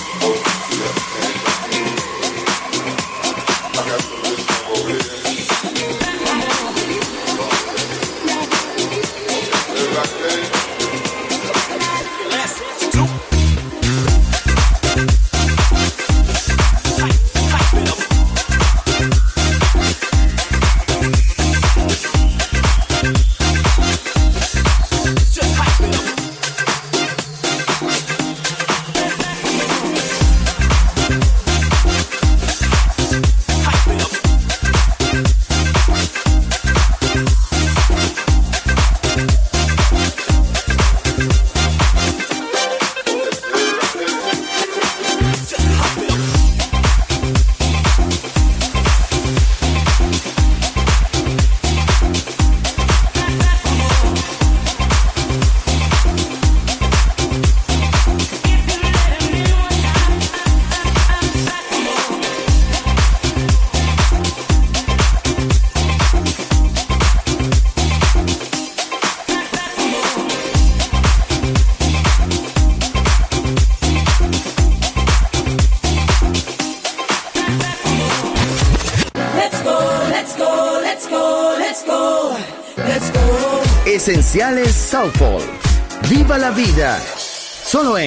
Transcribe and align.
Oh. 0.00 0.47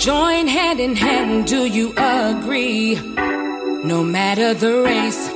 Join 0.00 0.48
hand 0.48 0.80
in 0.80 0.96
hand. 0.96 1.46
Do 1.46 1.66
you 1.66 1.92
agree? 1.94 2.94
No 3.84 4.02
matter 4.02 4.54
the 4.54 4.80
race, 4.80 5.28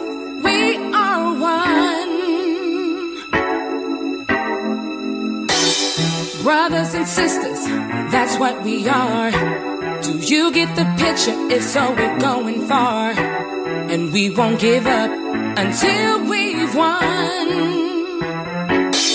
we 0.43 0.77
are 0.95 1.35
one. 1.35 2.15
Brothers 6.43 6.95
and 6.95 7.07
sisters, 7.07 7.65
that's 8.11 8.39
what 8.39 8.63
we 8.65 8.89
are. 8.89 9.31
Do 10.01 10.13
you 10.19 10.51
get 10.51 10.75
the 10.77 10.87
picture? 10.97 11.37
If 11.55 11.63
so, 11.63 11.93
we're 11.93 12.19
going 12.19 12.67
far. 12.67 13.11
And 13.93 14.13
we 14.15 14.31
won't 14.31 14.61
give 14.61 14.87
up 14.87 15.11
until 15.59 16.25
we've 16.25 16.75
won. 16.75 17.49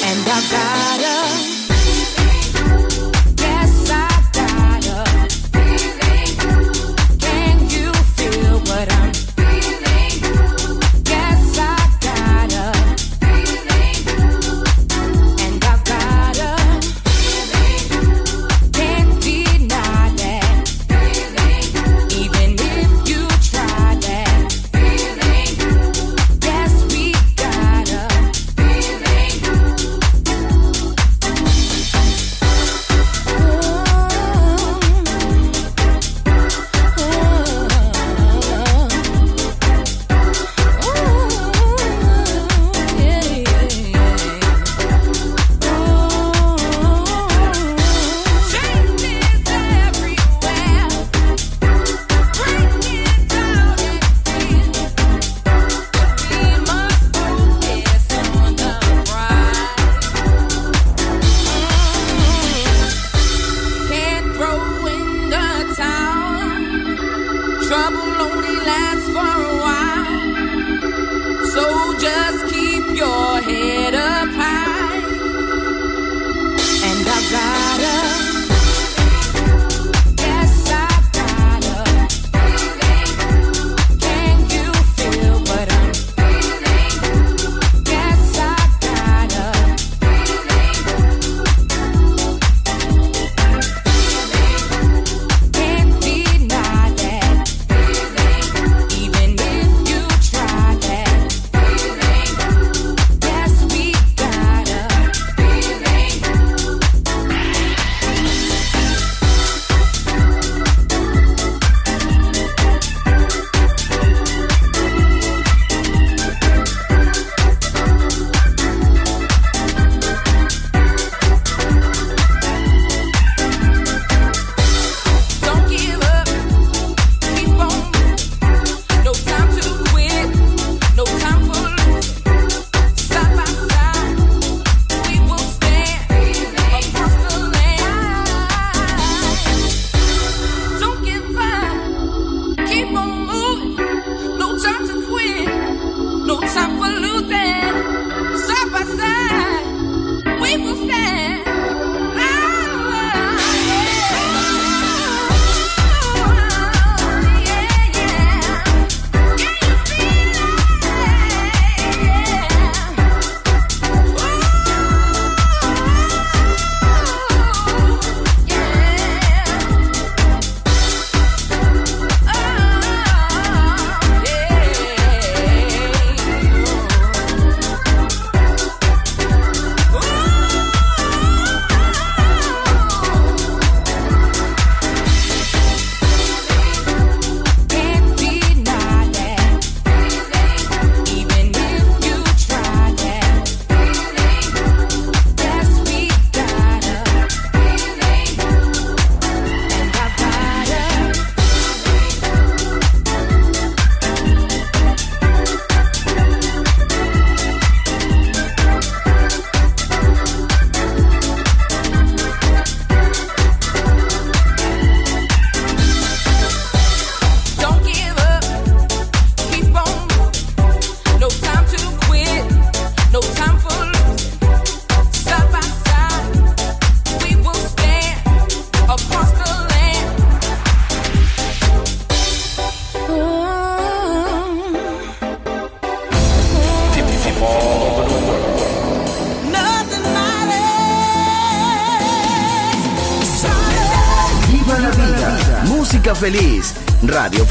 And 0.10 0.20
I've 0.36 0.52
gotta 0.52 1.49